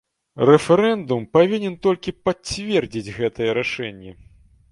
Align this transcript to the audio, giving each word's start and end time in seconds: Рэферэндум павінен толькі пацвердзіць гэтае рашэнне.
Рэферэндум 0.49 1.21
павінен 1.37 1.75
толькі 1.87 2.15
пацвердзіць 2.27 3.13
гэтае 3.21 3.49
рашэнне. 3.61 4.11